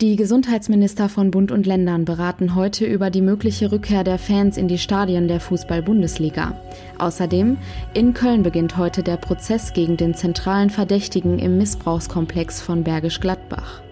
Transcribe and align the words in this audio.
Die 0.00 0.16
Gesundheitsminister 0.16 1.10
von 1.10 1.30
Bund 1.30 1.52
und 1.52 1.66
Ländern 1.66 2.06
beraten 2.06 2.54
heute 2.54 2.86
über 2.86 3.10
die 3.10 3.20
mögliche 3.20 3.70
Rückkehr 3.70 4.02
der 4.02 4.18
Fans 4.18 4.56
in 4.56 4.66
die 4.66 4.78
Stadien 4.78 5.28
der 5.28 5.40
Fußball-Bundesliga. 5.40 6.54
Außerdem, 6.98 7.58
in 7.92 8.14
Köln 8.14 8.42
beginnt 8.42 8.78
heute 8.78 9.02
der 9.02 9.18
Prozess 9.18 9.74
gegen 9.74 9.98
den 9.98 10.14
zentralen 10.14 10.70
Verdächtigen 10.70 11.38
im 11.38 11.58
Missbrauchskomplex 11.58 12.62
von 12.62 12.82
Bergisch 12.82 13.20
Gladbach. 13.20 13.82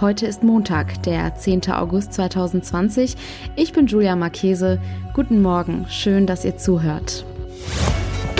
Heute 0.00 0.26
ist 0.26 0.44
Montag, 0.44 1.02
der 1.02 1.34
10. 1.34 1.72
August 1.72 2.12
2020. 2.12 3.16
Ich 3.56 3.72
bin 3.72 3.88
Julia 3.88 4.14
Marchese. 4.14 4.80
Guten 5.12 5.42
Morgen, 5.42 5.86
schön, 5.88 6.26
dass 6.26 6.44
ihr 6.44 6.56
zuhört. 6.56 7.24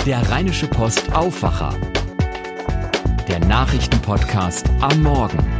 Der 0.05 0.21
Rheinische 0.31 0.67
Post 0.67 1.13
Aufwacher. 1.13 1.73
Der 3.27 3.39
Nachrichtenpodcast 3.39 4.69
am 4.79 5.03
Morgen. 5.03 5.58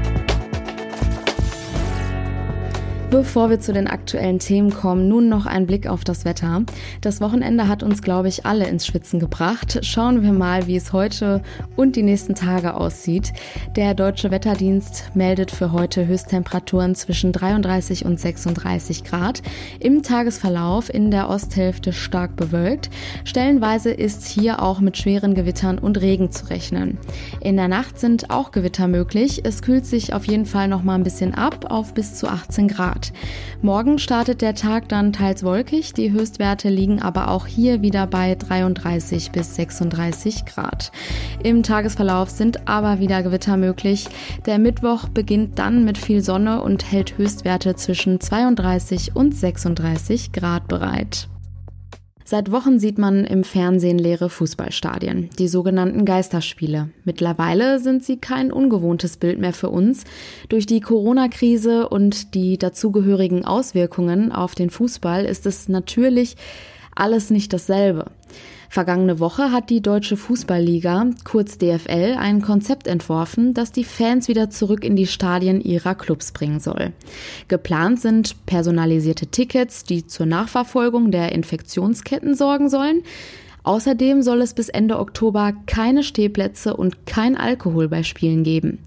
Bevor 3.12 3.50
wir 3.50 3.60
zu 3.60 3.74
den 3.74 3.88
aktuellen 3.88 4.38
Themen 4.38 4.72
kommen, 4.72 5.08
nun 5.08 5.30
noch 5.30 5.48
ein 5.48 5.66
Blick 5.66 5.88
auf 5.88 6.04
das 6.04 6.26
Wetter. 6.26 6.62
Das 7.02 7.22
Wochenende 7.22 7.68
hat 7.68 7.82
uns, 7.82 8.04
glaube 8.04 8.28
ich, 8.28 8.46
alle 8.46 8.68
ins 8.68 8.86
Schwitzen 8.86 9.20
gebracht. 9.20 9.80
Schauen 9.82 10.22
wir 10.22 10.32
mal, 10.32 10.68
wie 10.68 10.76
es 10.76 10.94
heute 10.94 11.42
und 11.76 11.96
die 11.96 12.04
nächsten 12.04 12.36
Tage 12.36 12.76
aussieht. 12.76 13.34
Der 13.76 13.96
Deutsche 13.96 14.30
Wetterdienst 14.30 15.10
meldet 15.16 15.50
für 15.50 15.72
heute 15.72 16.06
Höchsttemperaturen 16.06 16.94
zwischen 16.94 17.32
33 17.32 18.06
und 18.06 18.20
36 18.20 19.04
Grad. 19.04 19.42
Im 19.80 20.04
Tagesverlauf 20.04 20.94
in 20.94 21.10
der 21.10 21.30
Osthälfte 21.30 21.94
stark 21.94 22.36
bewölkt. 22.36 22.92
Stellenweise 23.24 23.90
ist 23.90 24.28
hier 24.28 24.62
auch 24.62 24.82
mit 24.82 24.98
schweren 24.98 25.34
Gewittern 25.34 25.80
und 25.80 26.00
Regen 26.00 26.30
zu 26.30 26.52
rechnen. 26.52 27.00
In 27.42 27.58
der 27.58 27.70
Nacht 27.70 28.00
sind 28.00 28.30
auch 28.30 28.52
Gewitter 28.52 28.88
möglich. 28.88 29.42
Es 29.46 29.64
kühlt 29.64 29.88
sich 29.88 30.14
auf 30.14 30.26
jeden 30.26 30.46
Fall 30.46 30.68
noch 30.68 30.84
mal 30.84 30.94
ein 30.94 31.04
bisschen 31.04 31.34
ab 31.34 31.72
auf 31.72 31.96
bis 31.96 32.14
zu 32.14 32.28
18 32.28 32.68
Grad. 32.68 32.99
Grad. 33.00 33.14
Morgen 33.62 34.00
startet 34.00 34.42
der 34.42 34.56
Tag 34.56 34.88
dann 34.88 35.12
teils 35.12 35.44
wolkig, 35.44 35.94
die 35.94 36.12
Höchstwerte 36.12 36.70
liegen 36.70 37.02
aber 37.02 37.30
auch 37.30 37.46
hier 37.46 37.82
wieder 37.82 38.08
bei 38.08 38.36
33 38.36 39.32
bis 39.32 39.56
36 39.56 40.46
Grad. 40.46 40.92
Im 41.44 41.64
Tagesverlauf 41.64 42.30
sind 42.30 42.68
aber 42.70 43.00
wieder 43.00 43.22
Gewitter 43.22 43.58
möglich. 43.58 44.08
Der 44.46 44.60
Mittwoch 44.60 45.10
beginnt 45.10 45.60
dann 45.60 45.84
mit 45.84 45.98
viel 45.98 46.22
Sonne 46.24 46.62
und 46.62 46.90
hält 46.90 47.18
Höchstwerte 47.18 47.76
zwischen 47.76 48.22
32 48.22 49.16
und 49.16 49.36
36 49.36 50.32
Grad 50.32 50.68
bereit. 50.68 51.28
Seit 52.32 52.52
Wochen 52.52 52.78
sieht 52.78 53.00
man 53.00 53.26
im 53.26 53.44
Fernsehen 53.44 53.98
leere 53.98 54.30
Fußballstadien, 54.30 55.32
die 55.40 55.48
sogenannten 55.48 56.06
Geisterspiele. 56.06 56.90
Mittlerweile 57.04 57.80
sind 57.80 58.04
sie 58.04 58.18
kein 58.18 58.52
ungewohntes 58.52 59.18
Bild 59.18 59.40
mehr 59.40 59.52
für 59.52 59.72
uns. 59.72 60.04
Durch 60.48 60.68
die 60.68 60.80
Corona-Krise 60.80 61.90
und 61.90 62.36
die 62.36 62.60
dazugehörigen 62.60 63.46
Auswirkungen 63.46 64.32
auf 64.32 64.54
den 64.54 64.70
Fußball 64.70 65.26
ist 65.26 65.48
es 65.48 65.70
natürlich 65.70 66.36
alles 67.00 67.30
nicht 67.30 67.54
dasselbe. 67.54 68.06
Vergangene 68.72 69.20
Woche 69.20 69.52
hat 69.52 69.72
die 69.72 69.82
Deutsche 69.82 70.16
Fußballliga, 70.16 71.08
kurz 71.24 71.58
DFL, 71.58 72.16
ein 72.20 72.44
Konzept 72.44 72.86
entworfen, 72.86 73.56
das 73.56 73.72
die 73.72 73.84
Fans 73.84 74.28
wieder 74.28 74.52
zurück 74.52 74.84
in 74.84 74.96
die 74.96 75.08
Stadien 75.08 75.60
ihrer 75.60 75.96
Clubs 75.96 76.32
bringen 76.32 76.60
soll. 76.60 76.94
Geplant 77.48 78.00
sind 78.00 78.46
personalisierte 78.46 79.26
Tickets, 79.26 79.86
die 79.86 80.06
zur 80.06 80.28
Nachverfolgung 80.28 81.10
der 81.10 81.32
Infektionsketten 81.32 82.36
sorgen 82.36 82.70
sollen. 82.70 83.02
Außerdem 83.70 84.24
soll 84.24 84.42
es 84.42 84.56
bis 84.56 84.70
Ende 84.70 84.98
Oktober 84.98 85.54
keine 85.68 86.02
Stehplätze 86.02 86.76
und 86.76 87.06
kein 87.06 87.38
Alkohol 87.38 87.88
bei 87.88 88.02
Spielen 88.02 88.42
geben. 88.42 88.80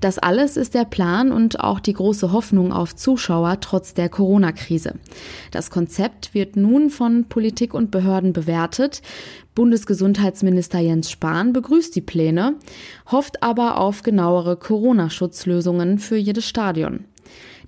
Das 0.00 0.18
alles 0.18 0.56
ist 0.56 0.72
der 0.72 0.86
Plan 0.86 1.32
und 1.32 1.60
auch 1.60 1.80
die 1.80 1.92
große 1.92 2.32
Hoffnung 2.32 2.72
auf 2.72 2.96
Zuschauer 2.96 3.60
trotz 3.60 3.92
der 3.92 4.08
Corona-Krise. 4.08 4.94
Das 5.50 5.70
Konzept 5.70 6.32
wird 6.32 6.56
nun 6.56 6.88
von 6.88 7.26
Politik 7.26 7.74
und 7.74 7.90
Behörden 7.90 8.32
bewertet. 8.32 9.02
Bundesgesundheitsminister 9.54 10.78
Jens 10.78 11.10
Spahn 11.10 11.52
begrüßt 11.52 11.94
die 11.94 12.00
Pläne, 12.00 12.54
hofft 13.10 13.42
aber 13.42 13.78
auf 13.78 14.00
genauere 14.00 14.56
Corona-Schutzlösungen 14.56 15.98
für 15.98 16.16
jedes 16.16 16.48
Stadion. 16.48 17.04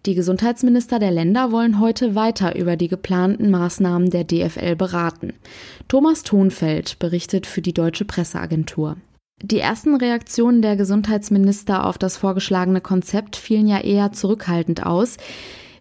Die 0.07 0.15
Gesundheitsminister 0.15 0.99
der 0.99 1.11
Länder 1.11 1.51
wollen 1.51 1.81
heute 1.81 2.15
weiter 2.15 2.57
über 2.57 2.77
die 2.77 2.89
geplanten 2.89 3.51
Maßnahmen 3.51 4.11
der 4.11 4.25
DFL 4.25 4.77
beraten. 4.77 5.33
Thomas 5.89 6.23
Thonfeld 6.23 6.99
berichtet 6.99 7.47
für 7.47 7.63
die 7.63 7.73
Deutsche 7.73 8.05
Presseagentur. 8.05 8.99
Die 9.43 9.59
ersten 9.59 9.97
Reaktionen 9.97 10.61
der 10.61 10.77
Gesundheitsminister 10.77 11.87
auf 11.87 11.97
das 11.97 12.19
vorgeschlagene 12.19 12.83
Konzept 12.83 13.37
fielen 13.37 13.67
ja 13.67 13.81
eher 13.81 14.13
zurückhaltend 14.13 14.85
aus. 14.85 15.17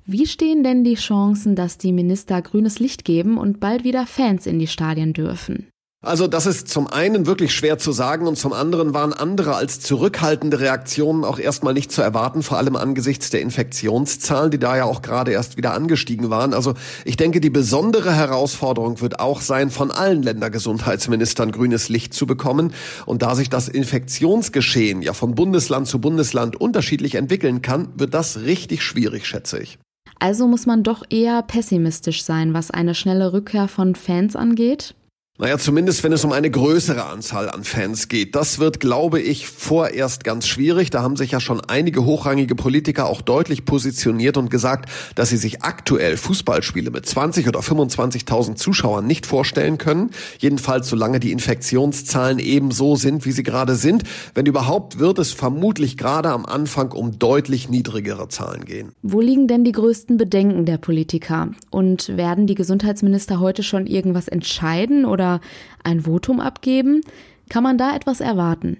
Wie 0.06 0.25
stehen 0.25 0.63
denn 0.63 0.85
die 0.85 0.95
Chancen, 0.95 1.55
dass 1.55 1.78
die 1.78 1.91
Minister 1.91 2.41
grünes 2.41 2.79
Licht 2.79 3.03
geben 3.03 3.38
und 3.38 3.59
bald 3.59 3.84
wieder 3.84 4.05
Fans 4.05 4.45
in 4.45 4.57
die 4.57 4.67
Stadien 4.67 5.11
dürfen? 5.11 5.67
Also 6.06 6.28
das 6.28 6.46
ist 6.46 6.68
zum 6.68 6.88
einen 6.88 7.28
wirklich 7.28 7.56
schwer 7.56 7.78
zu 7.78 7.94
sagen 7.94 8.28
und 8.28 8.38
zum 8.38 8.52
anderen 8.52 8.94
waren 8.94 9.14
andere 9.14 9.56
als 9.56 9.80
zurückhaltende 9.80 10.59
Reaktionen 10.59 11.24
auch 11.24 11.40
erstmal 11.40 11.74
nicht 11.74 11.94
zu 11.94 12.02
erwarten, 12.02 12.44
vor 12.44 12.58
allem 12.58 12.75
angesichts 12.75 13.30
der 13.30 13.40
Infektionszahlen, 13.40 14.52
die 14.52 14.59
da 14.59 14.75
ja 14.75 14.84
auch 14.84 15.02
gerade 15.02 15.31
erst 15.31 15.56
wieder 15.56 15.74
angestiegen 15.74 16.30
waren. 16.30 16.53
Also 16.53 16.74
ich 17.06 17.16
denke, 17.16 17.40
die 17.40 17.50
besondere 17.50 18.14
Herausforderung 18.14 19.00
wird 19.00 19.22
auch 19.22 19.40
sein, 19.40 19.69
von 19.69 19.91
allen 19.91 20.24
Ländergesundheitsministern 20.24 21.53
grünes 21.53 21.88
Licht 21.88 22.14
zu 22.14 22.28
bekommen. 22.28 22.74
Und 23.06 23.22
da 23.22 23.35
sich 23.35 23.50
das 23.50 23.70
Infektionsgeschehen 23.70 25.02
ja 25.02 25.14
von 25.14 25.35
Bundesland 25.35 25.88
zu 25.88 26.02
Bundesland 26.02 26.59
unterschiedlich 26.59 27.16
entwickeln 27.16 27.62
kann, 27.62 27.88
wird 27.96 28.14
das 28.14 28.41
richtig 28.41 28.84
schwierig, 28.84 29.25
schätze 29.25 29.58
ich. 29.59 29.80
Also 30.20 30.50
muss 30.50 30.66
man 30.66 30.84
doch 30.84 31.03
eher 31.09 31.41
pessimistisch 31.44 32.24
sein, 32.24 32.53
was 32.53 32.72
eine 32.72 32.94
schnelle 32.94 33.31
Rückkehr 33.31 33.70
von 33.70 33.96
Fans 33.96 34.35
angeht? 34.35 34.96
Naja, 35.40 35.58
zumindest 35.58 36.04
wenn 36.04 36.14
es 36.14 36.24
um 36.24 36.32
eine 36.32 36.52
größere 36.52 37.06
Anzahl 37.06 37.50
an 37.50 37.64
Fans 37.64 38.08
geht. 38.08 38.36
Das 38.36 38.60
wird, 38.60 38.80
glaube 38.80 39.20
ich, 39.20 39.48
vorerst 39.48 40.24
ganz 40.24 40.46
schwierig. 40.46 40.92
Da 40.92 41.02
haben 41.02 41.16
sich 41.16 41.32
ja 41.32 41.40
schon 41.40 41.60
einige 41.60 42.06
hochrangige 42.06 42.54
Politiker 42.54 43.08
auch 43.08 43.24
deutlich 43.24 43.66
positioniert 43.66 44.38
und 44.38 44.52
gesagt, 44.52 44.92
dass 45.16 45.30
sie 45.30 45.38
sich 45.38 45.64
aktuell 45.64 46.18
Fußballspiele 46.18 46.92
mit 46.92 47.08
20 47.08 47.48
oder 47.48 47.62
25.000 47.62 48.58
Zuschauern 48.58 49.08
nicht 49.08 49.26
vorstellen 49.26 49.80
können. 49.80 50.12
Jedenfalls 50.38 50.88
solange 50.88 51.20
die 51.20 51.32
Infektionszahlen 51.32 52.38
ebenso 52.38 52.96
sind, 52.96 53.26
wie 53.26 53.32
sie 53.32 53.42
gerade 53.42 53.74
sind. 53.74 54.04
Wenn 54.36 54.46
überhaupt, 54.46 55.00
wird 55.00 55.18
es 55.18 55.32
vermutlich 55.32 55.98
gerade 55.98 56.30
am 56.30 56.46
Anfang 56.46 56.92
um 56.92 57.18
deutlich 57.18 57.70
niedrigere 57.70 58.28
Zahlen 58.28 58.66
gehen. 58.66 58.92
Wo 59.02 59.20
liegen 59.20 59.48
denn 59.48 59.64
die 59.64 59.72
größten 59.72 60.18
Bedenken 60.18 60.66
der 60.68 60.78
Politiker? 60.78 61.50
Und 61.72 62.16
werden 62.16 62.46
die 62.46 62.54
Gesundheitsminister 62.54 63.40
heute 63.40 63.64
schon 63.64 63.88
irgendwas 63.88 64.28
entscheiden 64.28 65.06
oder 65.06 65.22
oder 65.23 65.39
ein 65.84 66.01
Votum 66.01 66.39
abgeben? 66.39 67.01
Kann 67.50 67.63
man 67.63 67.78
da 67.78 67.95
etwas 67.95 68.19
erwarten? 68.19 68.78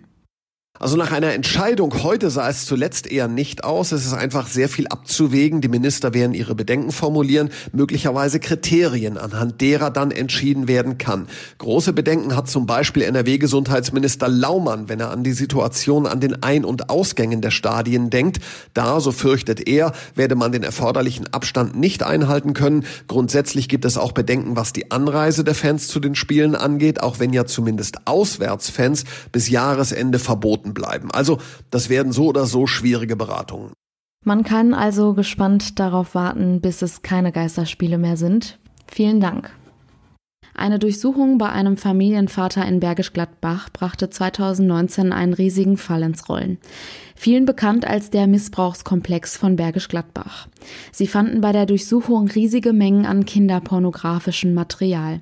Also 0.79 0.97
nach 0.97 1.11
einer 1.11 1.34
Entscheidung 1.34 2.01
heute 2.01 2.31
sah 2.31 2.50
es 2.50 2.66
zuletzt 2.66 3.06
eher 3.06 3.28
nicht 3.28 3.63
aus. 3.63 3.91
Es 3.91 4.07
ist 4.07 4.13
einfach 4.13 4.47
sehr 4.47 4.67
viel 4.67 4.88
abzuwägen. 4.88 5.61
Die 5.61 5.67
Minister 5.67 6.16
werden 6.16 6.34
ihre 6.34 6.56
Bedenken 6.56 6.91
formulieren, 6.91 7.51
möglicherweise 7.72 8.39
Kriterien, 8.39 9.19
anhand 9.19 9.61
derer 9.61 9.91
dann 9.91 10.09
entschieden 10.09 10.67
werden 10.67 10.97
kann. 10.97 11.28
Große 11.59 11.94
Bedenken 11.94 12.35
hat 12.35 12.50
zum 12.50 12.66
Beispiel 12.66 13.03
NRW-Gesundheitsminister 13.03 14.28
Laumann, 14.28 14.89
wenn 14.89 15.00
er 15.00 15.11
an 15.11 15.23
die 15.23 15.34
Situation 15.34 16.07
an 16.07 16.19
den 16.19 16.41
Ein- 16.41 16.66
und 16.66 16.90
Ausgängen 16.90 17.41
der 17.41 17.51
Stadien 17.51 18.09
denkt. 18.09 18.40
Da, 18.73 19.00
so 19.00 19.11
fürchtet 19.11 19.67
er, 19.67 19.94
werde 20.16 20.34
man 20.34 20.51
den 20.51 20.63
erforderlichen 20.63 21.31
Abstand 21.31 21.79
nicht 21.79 22.01
einhalten 22.01 22.53
können. 22.55 22.84
Grundsätzlich 23.07 23.69
gibt 23.69 23.85
es 23.85 23.95
auch 23.95 24.11
Bedenken, 24.11 24.55
was 24.55 24.73
die 24.73 24.90
Anreise 24.90 25.44
der 25.44 25.55
Fans 25.55 25.88
zu 25.88 26.00
den 26.00 26.16
Spielen 26.16 26.55
angeht, 26.55 27.00
auch 27.00 27.19
wenn 27.19 27.31
ja 27.31 27.45
zumindest 27.45 28.07
Auswärtsfans 28.07 29.03
bis 29.31 29.50
Jahresende 29.50 30.17
verboten 30.17 30.62
verboten 30.63 30.74
bleiben. 30.74 31.12
Also 31.12 31.38
das 31.69 31.90
werden 31.90 32.12
so 32.12 32.28
oder 32.28 32.46
so 32.46 32.68
schwierige 32.68 33.16
Beratungen. 33.16 33.74
Man 34.26 34.43
kann 34.43 34.73
also 34.73 35.14
gespannt 35.14 35.79
darauf 35.79 36.16
warten, 36.16 36.61
bis 36.61 36.82
es 36.82 37.02
keine 37.02 37.32
Geisterspiele 37.32 37.97
mehr 37.97 38.16
sind. 38.16 38.58
Vielen 38.87 39.20
Dank. 39.20 39.52
Eine 40.55 40.78
Durchsuchung 40.78 41.40
bei 41.40 41.50
einem 41.50 41.78
Familienvater 41.78 42.66
in 42.67 42.79
Bergisch 42.79 43.11
Gladbach 43.11 43.70
brachte 43.73 44.09
2019 44.09 45.11
einen 45.11 45.34
riesigen 45.34 45.78
Fall 45.78 46.03
ins 46.03 46.29
Rollen. 46.29 46.59
Vielen 47.16 47.46
bekannt 47.46 47.85
als 47.85 48.11
der 48.11 48.28
Missbrauchskomplex 48.28 49.35
von 49.35 49.55
Bergisch 49.55 49.88
Gladbach. 49.88 50.47
Sie 50.91 51.08
fanden 51.08 51.41
bei 51.41 51.53
der 51.53 51.66
Durchsuchung 51.66 52.28
riesige 52.28 52.72
Mengen 52.72 53.08
an 53.08 53.26
kinderpornografischem 53.26 54.53
Material. 54.53 55.22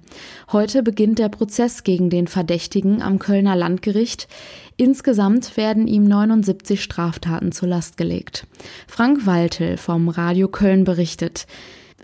Heute 0.51 0.83
beginnt 0.83 1.17
der 1.17 1.29
Prozess 1.29 1.83
gegen 1.83 2.09
den 2.09 2.27
Verdächtigen 2.27 3.01
am 3.01 3.17
Kölner 3.17 3.55
Landgericht. 3.55 4.27
Insgesamt 4.75 5.55
werden 5.55 5.87
ihm 5.87 6.03
79 6.03 6.83
Straftaten 6.83 7.53
zur 7.53 7.69
Last 7.69 7.95
gelegt. 7.95 8.47
Frank 8.85 9.25
Waltel 9.25 9.77
vom 9.77 10.09
Radio 10.09 10.49
Köln 10.49 10.83
berichtet. 10.83 11.47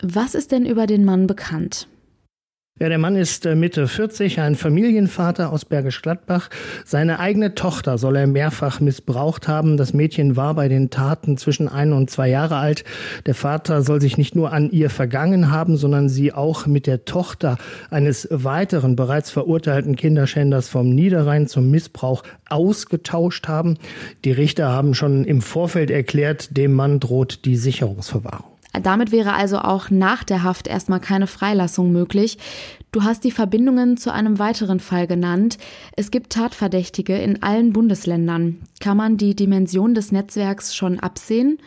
Was 0.01 0.33
ist 0.33 0.51
denn 0.53 0.65
über 0.65 0.88
den 0.88 1.03
Mann 1.03 1.27
bekannt? 1.27 1.88
Ja, 2.79 2.89
der 2.89 3.00
Mann 3.00 3.15
ist 3.15 3.47
äh, 3.47 3.56
Mitte 3.56 3.88
40, 3.88 4.39
ein 4.39 4.53
Familienvater 4.53 5.51
aus 5.51 5.65
Bergisch 5.65 6.03
Gladbach. 6.03 6.51
Seine 6.85 7.19
eigene 7.19 7.56
Tochter 7.56 7.97
soll 7.97 8.18
er 8.18 8.27
mehrfach 8.27 8.79
missbraucht 8.79 9.47
haben. 9.47 9.77
Das 9.77 9.95
Mädchen 9.95 10.35
war 10.35 10.53
bei 10.53 10.68
den 10.68 10.91
Taten 10.91 11.38
zwischen 11.38 11.68
ein 11.68 11.91
und 11.91 12.12
zwei 12.12 12.29
Jahre 12.29 12.57
alt. 12.57 12.83
Der 13.25 13.33
Vater 13.33 13.81
soll 13.81 14.00
sich 14.00 14.19
nicht 14.19 14.35
nur 14.35 14.53
an 14.53 14.69
ihr 14.69 14.91
vergangen 14.91 15.50
haben, 15.50 15.75
sondern 15.75 16.07
sie 16.07 16.33
auch 16.33 16.68
mit 16.68 16.85
der 16.85 17.03
Tochter 17.06 17.57
eines 17.89 18.27
weiteren 18.29 18.95
bereits 18.95 19.31
verurteilten 19.31 19.95
Kinderschänders 19.95 20.69
vom 20.69 20.89
Niederrhein 20.91 21.47
zum 21.47 21.71
Missbrauch 21.71 22.21
ausgetauscht 22.47 23.47
haben. 23.47 23.80
Die 24.23 24.31
Richter 24.31 24.69
haben 24.69 24.94
schon 24.94 25.25
im 25.25 25.41
Vorfeld 25.41 25.89
erklärt, 25.89 26.56
dem 26.56 26.73
Mann 26.73 27.00
droht 27.00 27.44
die 27.45 27.57
Sicherungsverwahrung. 27.57 28.56
Damit 28.81 29.12
wäre 29.12 29.33
also 29.33 29.59
auch 29.59 29.89
nach 29.89 30.24
der 30.24 30.44
Haft 30.44 30.68
erstmal 30.68 31.00
keine 31.00 31.27
Freilassung 31.27 31.91
möglich. 31.91 32.38
Du 32.91 33.03
hast 33.03 33.24
die 33.24 33.31
Verbindungen 33.31 33.97
zu 33.97 34.12
einem 34.12 34.39
weiteren 34.39 34.79
Fall 34.79 35.07
genannt. 35.07 35.57
Es 35.95 36.12
gibt 36.12 36.33
Tatverdächtige 36.33 37.18
in 37.18 37.44
allen 37.44 37.74
Bundesländern. 37.74 38.57
Kann 38.79 38.97
man 38.97 39.18
die 39.18 39.35
Dimension 39.35 39.94
des 39.94 40.12
Netzwerks 40.12 40.75
schon 40.75 41.00
absehen? 41.00 41.59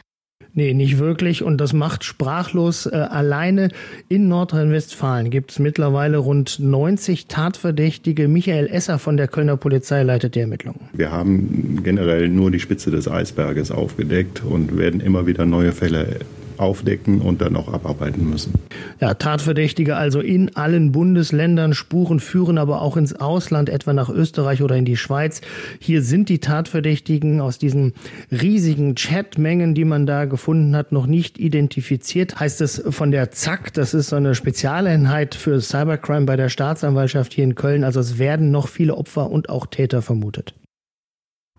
Nee, 0.52 0.74
nicht 0.74 0.98
wirklich. 0.98 1.42
Und 1.42 1.58
das 1.58 1.72
macht 1.72 2.04
sprachlos. 2.04 2.86
Äh, 2.86 2.96
alleine 2.96 3.68
in 4.08 4.28
Nordrhein-Westfalen 4.28 5.30
gibt 5.30 5.52
es 5.52 5.58
mittlerweile 5.58 6.18
rund 6.18 6.58
90 6.58 7.26
Tatverdächtige. 7.26 8.26
Michael 8.26 8.66
Esser 8.66 8.98
von 8.98 9.16
der 9.16 9.28
Kölner 9.28 9.56
Polizei 9.56 10.02
leitet 10.02 10.34
die 10.34 10.40
Ermittlungen. 10.40 10.80
Wir 10.92 11.12
haben 11.12 11.80
generell 11.84 12.28
nur 12.28 12.50
die 12.50 12.60
Spitze 12.60 12.90
des 12.90 13.06
Eisberges 13.06 13.70
aufgedeckt 13.70 14.42
und 14.44 14.76
werden 14.76 15.00
immer 15.00 15.26
wieder 15.26 15.46
neue 15.46 15.72
Fälle 15.72 16.16
aufdecken 16.60 17.20
und 17.20 17.40
dann 17.40 17.56
auch 17.56 17.72
abarbeiten 17.72 18.28
müssen. 18.28 18.54
Ja, 19.00 19.14
Tatverdächtige 19.14 19.96
also 19.96 20.20
in 20.20 20.56
allen 20.56 20.92
Bundesländern, 20.92 21.74
Spuren 21.74 22.20
führen 22.20 22.58
aber 22.58 22.82
auch 22.82 22.96
ins 22.96 23.14
Ausland, 23.14 23.68
etwa 23.68 23.92
nach 23.92 24.10
Österreich 24.10 24.62
oder 24.62 24.76
in 24.76 24.84
die 24.84 24.96
Schweiz. 24.96 25.40
Hier 25.78 26.02
sind 26.02 26.28
die 26.28 26.38
Tatverdächtigen 26.38 27.40
aus 27.40 27.58
diesen 27.58 27.94
riesigen 28.30 28.94
Chatmengen, 28.94 29.74
die 29.74 29.84
man 29.84 30.06
da 30.06 30.26
gefunden 30.26 30.76
hat, 30.76 30.92
noch 30.92 31.06
nicht 31.06 31.38
identifiziert. 31.38 32.38
Heißt 32.38 32.60
es 32.60 32.82
von 32.90 33.10
der 33.10 33.30
ZAK, 33.30 33.72
das 33.74 33.94
ist 33.94 34.08
so 34.10 34.16
eine 34.16 34.34
Spezialeinheit 34.34 35.34
für 35.34 35.60
Cybercrime 35.60 36.26
bei 36.26 36.36
der 36.36 36.48
Staatsanwaltschaft 36.48 37.32
hier 37.32 37.44
in 37.44 37.54
Köln. 37.54 37.84
Also 37.84 38.00
es 38.00 38.18
werden 38.18 38.50
noch 38.50 38.68
viele 38.68 38.94
Opfer 38.96 39.30
und 39.30 39.48
auch 39.48 39.66
Täter 39.66 40.02
vermutet. 40.02 40.54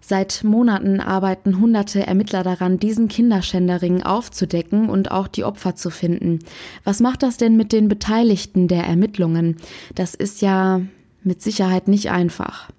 Seit 0.01 0.43
Monaten 0.43 0.99
arbeiten 0.99 1.59
hunderte 1.59 2.05
Ermittler 2.05 2.43
daran, 2.43 2.79
diesen 2.79 3.07
Kinderschänderring 3.07 4.03
aufzudecken 4.03 4.89
und 4.89 5.11
auch 5.11 5.27
die 5.27 5.43
Opfer 5.43 5.75
zu 5.75 5.91
finden. 5.91 6.39
Was 6.83 6.99
macht 6.99 7.23
das 7.23 7.37
denn 7.37 7.55
mit 7.55 7.71
den 7.71 7.87
Beteiligten 7.87 8.67
der 8.67 8.83
Ermittlungen? 8.83 9.57
Das 9.95 10.15
ist 10.15 10.41
ja 10.41 10.81
mit 11.23 11.41
Sicherheit 11.41 11.87
nicht 11.87 12.09
einfach. 12.09 12.69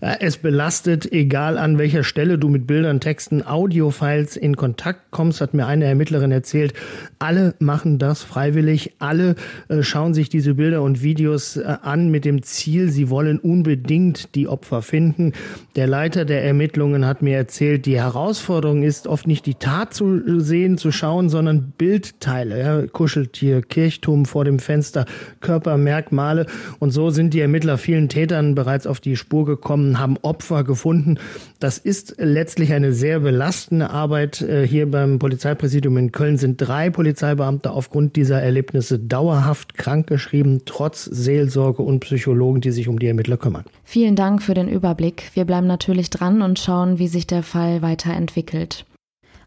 Es 0.00 0.36
belastet, 0.36 1.10
egal 1.10 1.56
an 1.56 1.78
welcher 1.78 2.04
Stelle 2.04 2.38
du 2.38 2.48
mit 2.48 2.66
Bildern, 2.66 3.00
Texten, 3.00 3.42
Audiofiles 3.46 4.36
in 4.36 4.56
Kontakt 4.56 5.10
kommst, 5.10 5.40
hat 5.40 5.54
mir 5.54 5.66
eine 5.66 5.86
Ermittlerin 5.86 6.32
erzählt. 6.32 6.74
Alle 7.18 7.54
machen 7.60 7.98
das 7.98 8.22
freiwillig. 8.22 8.92
Alle 8.98 9.36
äh, 9.68 9.82
schauen 9.82 10.12
sich 10.12 10.28
diese 10.28 10.54
Bilder 10.54 10.82
und 10.82 11.02
Videos 11.02 11.56
äh, 11.56 11.76
an 11.82 12.10
mit 12.10 12.24
dem 12.24 12.42
Ziel, 12.42 12.90
sie 12.90 13.08
wollen 13.08 13.38
unbedingt 13.38 14.34
die 14.34 14.48
Opfer 14.48 14.82
finden. 14.82 15.32
Der 15.76 15.86
Leiter 15.86 16.24
der 16.24 16.44
Ermittlungen 16.44 17.06
hat 17.06 17.22
mir 17.22 17.36
erzählt, 17.36 17.86
die 17.86 17.96
Herausforderung 17.96 18.82
ist 18.82 19.06
oft 19.06 19.26
nicht 19.26 19.46
die 19.46 19.54
Tat 19.54 19.94
zu 19.94 20.40
sehen, 20.40 20.76
zu 20.76 20.92
schauen, 20.92 21.28
sondern 21.28 21.72
Bildteile. 21.78 22.60
Ja, 22.60 22.86
Kuscheltier, 22.86 23.62
Kirchturm 23.62 24.26
vor 24.26 24.44
dem 24.44 24.58
Fenster, 24.58 25.06
Körpermerkmale. 25.40 26.46
Und 26.78 26.90
so 26.90 27.10
sind 27.10 27.32
die 27.32 27.40
Ermittler 27.40 27.78
vielen 27.78 28.08
Tätern 28.08 28.54
bereits 28.54 28.86
auf 28.86 29.00
die 29.00 29.16
Spur 29.16 29.46
gekommen 29.46 29.85
haben 29.98 30.16
Opfer 30.22 30.64
gefunden. 30.64 31.18
Das 31.60 31.78
ist 31.78 32.16
letztlich 32.18 32.72
eine 32.72 32.92
sehr 32.92 33.20
belastende 33.20 33.90
Arbeit. 33.90 34.42
Äh, 34.42 34.66
hier 34.66 34.90
beim 34.90 35.18
Polizeipräsidium 35.18 35.96
in 35.96 36.12
Köln 36.12 36.38
sind 36.38 36.56
drei 36.58 36.90
Polizeibeamte 36.90 37.70
aufgrund 37.70 38.16
dieser 38.16 38.42
Erlebnisse 38.42 38.98
dauerhaft 38.98 39.74
krankgeschrieben, 39.74 40.62
trotz 40.66 41.04
Seelsorge 41.04 41.82
und 41.82 42.00
Psychologen, 42.00 42.60
die 42.60 42.72
sich 42.72 42.88
um 42.88 42.98
die 42.98 43.06
Ermittler 43.06 43.36
kümmern. 43.36 43.64
Vielen 43.84 44.16
Dank 44.16 44.42
für 44.42 44.54
den 44.54 44.68
Überblick. 44.68 45.30
Wir 45.34 45.44
bleiben 45.44 45.66
natürlich 45.66 46.10
dran 46.10 46.42
und 46.42 46.58
schauen, 46.58 46.98
wie 46.98 47.08
sich 47.08 47.26
der 47.26 47.42
Fall 47.42 47.82
weiterentwickelt. 47.82 48.84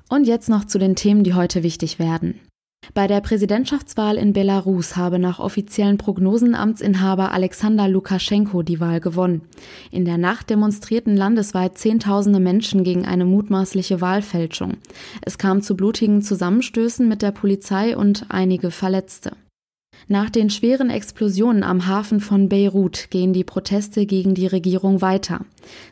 Und 0.10 0.26
jetzt 0.26 0.50
noch 0.50 0.66
zu 0.66 0.80
den 0.80 0.96
Themen, 0.96 1.24
die 1.24 1.36
heute 1.36 1.62
wichtig 1.62 2.00
werden. 2.00 2.40
Bei 2.94 3.08
der 3.08 3.22
Präsidentschaftswahl 3.22 4.18
in 4.18 4.34
Belarus 4.34 4.98
habe 4.98 5.20
nach 5.20 5.40
offiziellen 5.40 5.98
Prognosen 5.98 6.56
Amtsinhaber 6.56 7.32
Alexander 7.32 7.88
Lukaschenko 7.88 8.64
die 8.64 8.80
Wahl 8.80 9.00
gewonnen. 9.00 9.42
In 9.92 10.06
der 10.06 10.18
Nacht 10.18 10.50
demonstrierten 10.50 11.16
landesweit 11.16 11.78
Zehntausende 11.78 12.40
Menschen 12.40 12.84
gegen 12.84 13.06
eine 13.06 13.26
mutmaßliche 13.26 14.02
Wahlfälschung. 14.02 14.78
Es 15.22 15.38
kam 15.38 15.62
zu 15.62 15.78
blutigen 15.78 16.22
Zusammenstößen 16.22 17.08
mit 17.08 17.22
der 17.22 17.32
Polizei 17.32 17.96
und 17.96 18.26
einige 18.30 18.72
Verletzte. 18.72 19.32
Nach 20.08 20.30
den 20.30 20.50
schweren 20.50 20.90
Explosionen 20.90 21.64
am 21.64 21.86
Hafen 21.86 22.20
von 22.20 22.50
Beirut 22.50 23.12
gehen 23.12 23.32
die 23.32 23.44
Proteste 23.44 24.08
gegen 24.08 24.34
die 24.34 24.48
Regierung 24.48 25.02
weiter. 25.02 25.46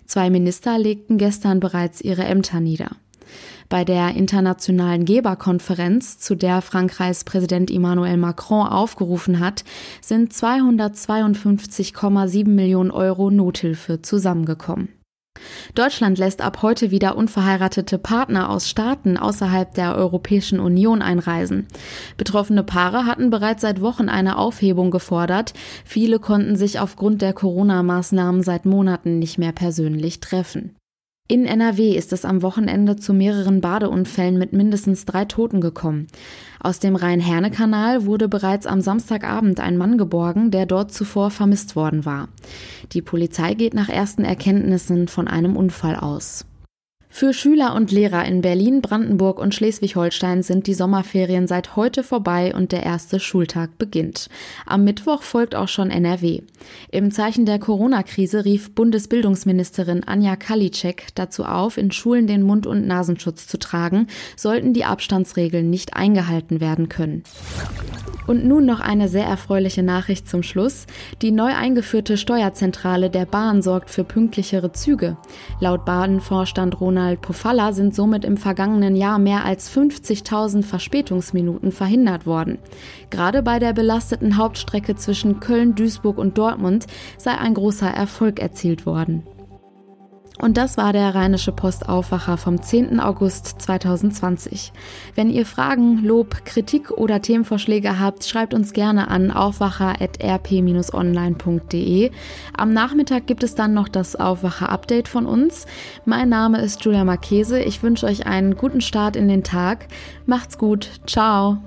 Zwei 0.05 0.29
Minister 0.29 0.79
legten 0.79 1.17
gestern 1.17 1.59
bereits 1.59 2.01
ihre 2.01 2.23
Ämter 2.23 2.59
nieder. 2.59 2.89
Bei 3.69 3.83
der 3.83 4.15
internationalen 4.15 5.03
Geberkonferenz, 5.03 6.19
zu 6.19 6.35
der 6.35 6.61
Frankreichs 6.61 7.25
Präsident 7.25 7.69
Emmanuel 7.69 8.15
Macron 8.15 8.65
aufgerufen 8.65 9.41
hat, 9.41 9.65
sind 10.01 10.31
252,7 10.31 12.47
Millionen 12.47 12.91
Euro 12.91 13.29
Nothilfe 13.29 14.01
zusammengekommen. 14.01 14.87
Deutschland 15.75 16.17
lässt 16.17 16.41
ab 16.41 16.61
heute 16.61 16.91
wieder 16.91 17.17
unverheiratete 17.17 17.97
Partner 17.97 18.49
aus 18.49 18.69
Staaten 18.69 19.17
außerhalb 19.17 19.73
der 19.73 19.95
Europäischen 19.95 20.59
Union 20.59 21.01
einreisen. 21.01 21.67
Betroffene 22.15 22.63
Paare 22.63 23.05
hatten 23.05 23.29
bereits 23.29 23.61
seit 23.61 23.81
Wochen 23.81 24.09
eine 24.09 24.37
Aufhebung 24.37 24.91
gefordert. 24.91 25.53
Viele 25.85 26.19
konnten 26.19 26.55
sich 26.55 26.79
aufgrund 26.79 27.21
der 27.21 27.33
Corona-Maßnahmen 27.33 28.43
seit 28.43 28.65
Monaten 28.65 29.19
nicht 29.19 29.37
mehr 29.37 29.51
persönlich 29.51 30.21
treffen. 30.21 30.75
In 31.29 31.45
NRW 31.45 31.93
ist 31.93 32.13
es 32.13 32.23
am 32.23 32.41
Wochenende 32.41 32.95
zu 32.95 33.13
mehreren 33.13 33.59
Badeunfällen 33.59 34.37
mit 34.37 34.53
mindestens 34.53 35.03
drei 35.03 35.25
Toten 35.25 35.59
gekommen. 35.59 36.07
Aus 36.61 36.79
dem 36.79 36.95
Rhein-Herne-Kanal 36.95 38.05
wurde 38.05 38.29
bereits 38.29 38.65
am 38.65 38.79
Samstagabend 38.79 39.59
ein 39.59 39.75
Mann 39.75 39.97
geborgen, 39.97 40.51
der 40.51 40.65
dort 40.65 40.93
zuvor 40.93 41.29
vermisst 41.29 41.75
worden 41.75 42.05
war. 42.05 42.29
Die 42.93 43.01
Polizei 43.01 43.55
geht 43.55 43.73
nach 43.73 43.89
ersten 43.89 44.23
Erkenntnissen 44.23 45.09
von 45.09 45.27
einem 45.27 45.57
Unfall 45.57 45.97
aus. 45.97 46.45
Für 47.09 47.33
Schüler 47.33 47.73
und 47.73 47.91
Lehrer 47.91 48.25
in 48.25 48.41
Berlin, 48.41 48.81
Brandenburg 48.81 49.39
und 49.39 49.55
Schleswig-Holstein 49.55 50.43
sind 50.43 50.67
die 50.67 50.73
Sommerferien 50.73 51.47
seit 51.47 51.75
heute 51.75 52.03
vorbei 52.03 52.53
und 52.53 52.71
der 52.71 52.83
erste 52.83 53.19
Schultag 53.19 53.77
beginnt. 53.77 54.29
Am 54.65 54.83
Mittwoch 54.83 55.23
folgt 55.23 55.55
auch 55.55 55.67
schon 55.67 55.89
NRW. 55.89 56.41
Im 56.91 57.11
Zeichen 57.11 57.45
der 57.45 57.59
Corona-Krise 57.59 58.45
rief 58.45 58.75
Bundesbildungsministerin 58.75 60.03
Anja 60.03 60.35
Kalitschek 60.35 61.07
dazu 61.15 61.45
auf, 61.45 61.77
in 61.77 61.91
Schulen 61.91 62.27
den 62.27 62.43
Mund- 62.43 62.67
und 62.67 62.85
Nasenschutz 62.85 63.47
zu 63.47 63.57
tragen, 63.57 64.07
sollten 64.35 64.73
die 64.73 64.85
Abstandsregeln 64.85 65.69
nicht 65.69 65.95
eingehalten 65.95 66.61
werden 66.61 66.89
können. 66.89 67.23
Und 68.27 68.45
nun 68.45 68.65
noch 68.65 68.81
eine 68.81 69.07
sehr 69.07 69.25
erfreuliche 69.25 69.83
Nachricht 69.83 70.29
zum 70.29 70.43
Schluss. 70.43 70.85
Die 71.21 71.31
neu 71.31 71.55
eingeführte 71.55 72.17
Steuerzentrale 72.17 73.09
der 73.09 73.25
Bahn 73.25 73.61
sorgt 73.61 73.89
für 73.89 74.03
pünktlichere 74.03 74.73
Züge. 74.73 75.15
Laut 75.61 75.85
Bahnvorstand 75.85 76.81
Ronald 76.97 77.21
Pofalla 77.21 77.73
sind 77.73 77.93
somit 77.93 78.25
im 78.25 78.37
vergangenen 78.37 78.95
Jahr 78.95 79.19
mehr 79.19 79.45
als 79.45 79.71
50.000 79.71 80.63
Verspätungsminuten 80.63 81.71
verhindert 81.71 82.25
worden. 82.25 82.57
Gerade 83.11 83.43
bei 83.43 83.59
der 83.59 83.73
belasteten 83.73 84.35
Hauptstrecke 84.35 84.95
zwischen 84.95 85.39
Köln, 85.39 85.75
Duisburg 85.75 86.17
und 86.17 86.39
Dortmund 86.39 86.87
sei 87.19 87.37
ein 87.37 87.53
großer 87.53 87.87
Erfolg 87.87 88.39
erzielt 88.39 88.87
worden. 88.87 89.21
Und 90.37 90.57
das 90.57 90.77
war 90.77 90.93
der 90.93 91.15
Rheinische 91.15 91.51
Post 91.51 91.89
Aufwacher 91.89 92.37
vom 92.37 92.61
10. 92.61 92.99
August 92.99 93.59
2020. 93.61 94.71
Wenn 95.15 95.31
ihr 95.31 95.45
Fragen, 95.45 96.03
Lob, 96.03 96.45
Kritik 96.45 96.91
oder 96.91 97.21
Themenvorschläge 97.21 97.99
habt, 97.99 98.23
schreibt 98.23 98.53
uns 98.53 98.71
gerne 98.73 99.09
an 99.09 99.31
aufwacher.rp-online.de. 99.31 102.11
Am 102.55 102.73
Nachmittag 102.73 103.25
gibt 103.25 103.41
es 103.43 103.55
dann 103.55 103.73
noch 103.73 103.89
das 103.89 104.15
Aufwacher-Update 104.15 105.07
von 105.07 105.25
uns. 105.25 105.65
Mein 106.05 106.29
Name 106.29 106.61
ist 106.61 106.85
Julia 106.85 107.03
Marchese. 107.03 107.59
Ich 107.59 107.81
wünsche 107.81 108.05
euch 108.05 108.27
einen 108.27 108.55
guten 108.55 108.81
Start 108.81 109.15
in 109.15 109.27
den 109.27 109.43
Tag. 109.43 109.87
Macht's 110.25 110.59
gut. 110.59 110.91
Ciao. 111.07 111.57